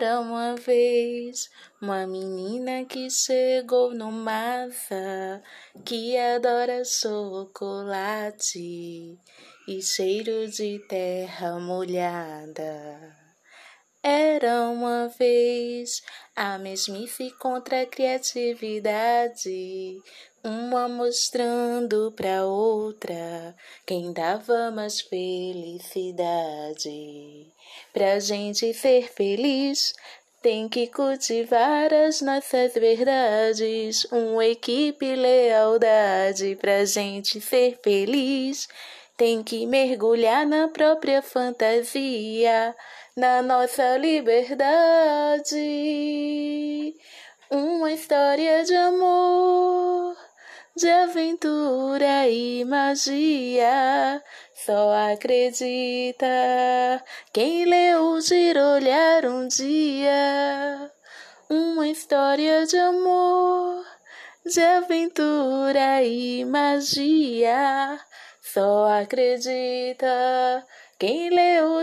[0.00, 1.50] Era uma vez
[1.82, 5.42] uma menina que chegou no massa,
[5.84, 8.60] que adora chocolate
[9.66, 13.27] e cheiro de terra molhada.
[14.10, 16.02] Era uma vez
[16.34, 20.00] a mesmice contra a criatividade,
[20.42, 23.54] uma mostrando pra outra
[23.84, 25.92] quem dava mais felicidade.
[27.92, 29.92] Pra gente ser feliz,
[30.40, 38.68] tem que cultivar as nossas verdades, uma equipe lealdade pra gente ser feliz.
[39.18, 42.72] Tem que mergulhar na própria fantasia,
[43.16, 44.54] na nossa liberdade.
[47.50, 50.16] Uma história de amor,
[50.76, 54.22] de aventura e magia.
[54.54, 56.24] Só acredita
[57.32, 58.20] quem leu
[58.76, 60.92] olhar um dia.
[61.50, 63.84] Uma história de amor,
[64.46, 67.98] de aventura e magia.
[68.52, 70.64] Só acredita
[70.98, 71.82] quem leu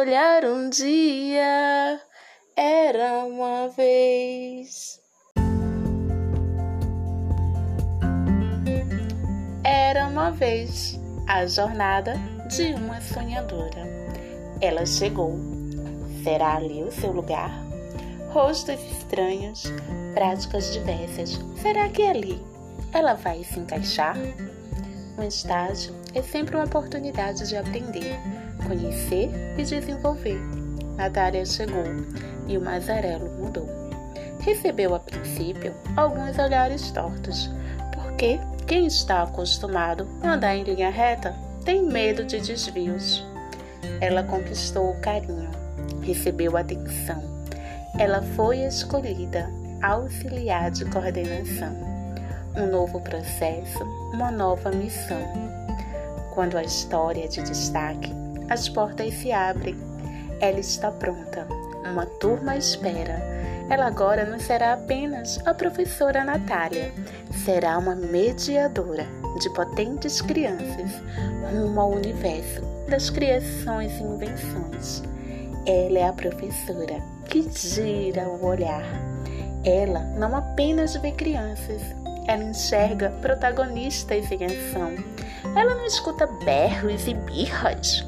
[0.00, 2.00] olhar um dia.
[2.56, 5.02] Era uma vez.
[9.62, 12.14] Era uma vez a jornada
[12.56, 13.82] de uma sonhadora.
[14.62, 15.34] Ela chegou.
[16.24, 17.50] Será ali o seu lugar?
[18.30, 19.64] Rostos estranhos,
[20.14, 21.38] práticas diversas.
[21.60, 22.42] Será que ali
[22.94, 24.16] ela vai se encaixar?
[25.18, 28.16] Um estágio é sempre uma oportunidade de aprender,
[28.64, 30.40] conhecer e desenvolver.
[30.96, 31.82] Natália chegou
[32.46, 33.66] e o Mazarelo mudou.
[34.38, 37.50] Recebeu a princípio alguns olhares tortos,
[37.92, 43.26] porque quem está acostumado a andar em linha reta tem medo de desvios.
[44.00, 45.50] Ela conquistou o carinho,
[46.00, 47.20] recebeu atenção.
[47.98, 49.50] Ela foi escolhida
[49.82, 51.97] auxiliar de coordenação.
[52.56, 53.82] Um novo processo,
[54.12, 55.22] uma nova missão.
[56.34, 58.12] Quando a história é de destaque,
[58.48, 59.76] as portas se abrem.
[60.40, 61.46] Ela está pronta.
[61.84, 63.38] Uma turma espera
[63.70, 66.90] ela agora não será apenas a professora Natália,
[67.44, 69.06] será uma mediadora
[69.38, 70.90] de potentes crianças
[71.52, 75.02] rumo ao universo das criações e invenções.
[75.66, 78.84] Ela é a professora que gira o olhar.
[79.64, 81.82] Ela não apenas vê crianças,
[82.28, 84.94] ela enxerga protagonistas em ação.
[85.56, 88.06] Ela não escuta berros e birras.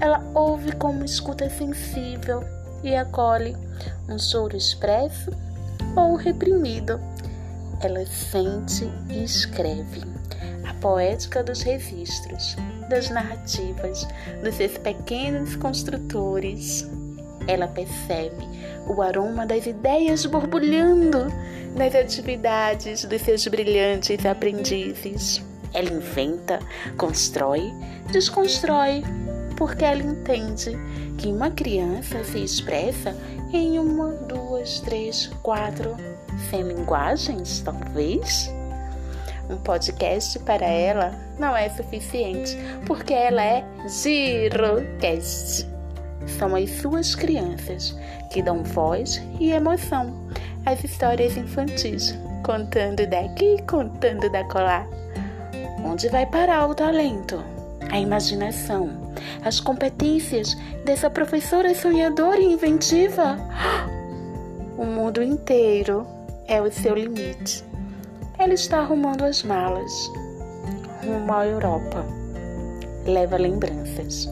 [0.00, 2.42] Ela ouve como escuta sensível
[2.82, 3.54] e acolhe
[4.08, 5.30] um choro expresso
[5.94, 6.98] ou reprimido.
[7.82, 10.02] Ela sente e escreve
[10.66, 12.56] a poética dos registros,
[12.88, 14.08] das narrativas,
[14.42, 16.88] dos seus pequenos construtores.
[17.48, 18.46] Ela percebe
[18.86, 21.26] o aroma das ideias borbulhando
[21.74, 25.42] nas atividades dos seus brilhantes aprendizes.
[25.72, 26.60] Ela inventa,
[26.96, 27.72] constrói,
[28.12, 29.02] desconstrói,
[29.56, 30.78] porque ela entende
[31.16, 33.16] que uma criança se expressa
[33.52, 35.96] em uma, duas, três, quatro
[36.52, 38.52] linguagens, talvez.
[39.48, 45.77] Um podcast para ela não é suficiente, porque ela é Girocast.
[46.38, 47.96] São as suas crianças
[48.30, 50.14] que dão voz e emoção
[50.66, 54.86] às histórias infantis, contando daqui, contando da colar.
[55.84, 57.42] Onde vai parar o talento?
[57.90, 59.08] A imaginação
[59.44, 63.36] as competências dessa professora sonhadora e inventiva.
[64.76, 66.06] O mundo inteiro
[66.46, 67.64] é o seu limite.
[68.38, 69.90] Ela está arrumando as malas
[71.04, 72.04] rumo à Europa.
[73.04, 74.28] Leva lembranças,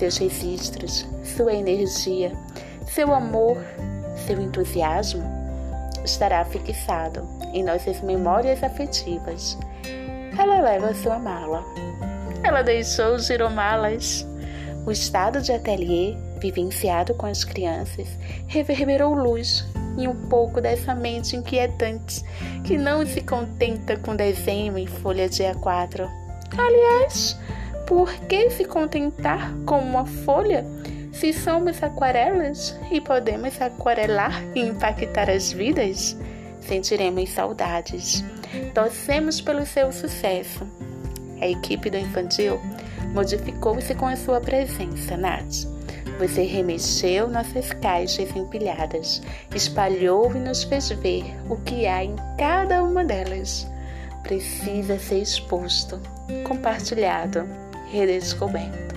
[0.00, 2.32] seus registros, sua energia,
[2.86, 3.56] seu amor,
[4.26, 5.22] seu entusiasmo
[6.04, 9.56] estará fixado em nossas memórias afetivas.
[10.36, 11.62] Ela leva sua mala
[12.42, 14.26] ela deixou giromalas.
[14.86, 18.08] O estado de ateliê, vivenciado com as crianças,
[18.46, 19.66] reverberou luz
[19.98, 22.22] em um pouco dessa mente inquietante
[22.64, 26.08] que não se contenta com desenho em folha de A4.
[26.56, 27.38] Aliás,
[27.90, 30.64] por que se contentar com uma folha
[31.12, 36.16] se somos aquarelas e podemos aquarelar e impactar as vidas?
[36.60, 38.24] Sentiremos saudades.
[38.72, 40.64] Torcemos pelo seu sucesso
[41.40, 42.60] a equipe do infantil
[43.12, 45.66] modificou-se com a sua presença, Nath.
[46.20, 49.20] Você remexeu nossas caixas empilhadas,
[49.52, 53.66] espalhou e nos fez ver o que há em cada uma delas.
[54.22, 55.98] Precisa ser exposto,
[56.46, 57.48] compartilhado,
[57.92, 58.94] redescoberto.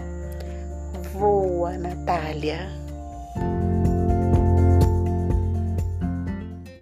[1.14, 2.83] Voa, Natália!